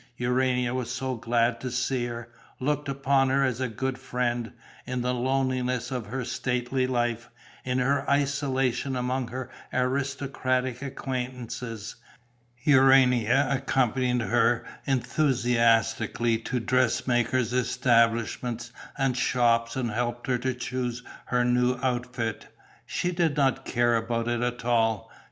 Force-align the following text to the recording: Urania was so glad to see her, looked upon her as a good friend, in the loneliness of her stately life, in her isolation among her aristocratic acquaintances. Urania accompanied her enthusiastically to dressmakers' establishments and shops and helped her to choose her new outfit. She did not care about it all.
Urania 0.17 0.73
was 0.73 0.89
so 0.89 1.13
glad 1.13 1.59
to 1.59 1.69
see 1.69 2.07
her, 2.07 2.29
looked 2.59 2.89
upon 2.89 3.29
her 3.29 3.43
as 3.43 3.61
a 3.61 3.67
good 3.67 3.99
friend, 3.99 4.51
in 4.87 5.01
the 5.03 5.13
loneliness 5.13 5.91
of 5.91 6.07
her 6.07 6.25
stately 6.25 6.87
life, 6.87 7.29
in 7.63 7.77
her 7.77 8.09
isolation 8.09 8.95
among 8.95 9.27
her 9.27 9.51
aristocratic 9.71 10.81
acquaintances. 10.81 11.97
Urania 12.63 13.47
accompanied 13.51 14.21
her 14.23 14.65
enthusiastically 14.87 16.39
to 16.39 16.59
dressmakers' 16.59 17.53
establishments 17.53 18.71
and 18.97 19.15
shops 19.15 19.75
and 19.75 19.91
helped 19.91 20.25
her 20.25 20.39
to 20.39 20.55
choose 20.55 21.03
her 21.27 21.45
new 21.45 21.77
outfit. 21.83 22.47
She 22.87 23.11
did 23.11 23.37
not 23.37 23.65
care 23.65 23.95
about 23.97 24.27
it 24.27 24.65
all. 24.65 25.11